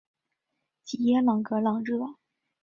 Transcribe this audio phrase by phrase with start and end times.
[0.83, 2.15] 吉耶朗格朗热。